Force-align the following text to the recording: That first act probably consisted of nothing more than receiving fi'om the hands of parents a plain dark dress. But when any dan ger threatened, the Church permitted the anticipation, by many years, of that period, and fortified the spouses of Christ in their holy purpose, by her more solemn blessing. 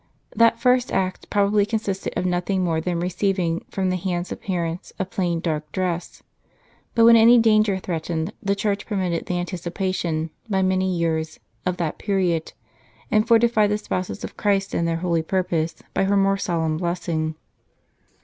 That 0.35 0.59
first 0.59 0.91
act 0.91 1.29
probably 1.29 1.63
consisted 1.63 2.13
of 2.17 2.25
nothing 2.25 2.63
more 2.63 2.81
than 2.81 2.99
receiving 2.99 3.63
fi'om 3.71 3.91
the 3.91 3.97
hands 3.97 4.31
of 4.31 4.41
parents 4.41 4.91
a 4.97 5.05
plain 5.05 5.39
dark 5.39 5.71
dress. 5.71 6.23
But 6.95 7.05
when 7.05 7.15
any 7.15 7.37
dan 7.37 7.63
ger 7.63 7.77
threatened, 7.77 8.33
the 8.41 8.55
Church 8.55 8.87
permitted 8.87 9.27
the 9.27 9.37
anticipation, 9.37 10.31
by 10.49 10.63
many 10.63 10.91
years, 10.91 11.39
of 11.67 11.77
that 11.77 11.99
period, 11.99 12.53
and 13.11 13.27
fortified 13.27 13.69
the 13.69 13.77
spouses 13.77 14.23
of 14.23 14.35
Christ 14.37 14.73
in 14.73 14.85
their 14.85 14.97
holy 15.05 15.21
purpose, 15.21 15.75
by 15.93 16.05
her 16.05 16.17
more 16.17 16.35
solemn 16.39 16.77
blessing. 16.77 17.35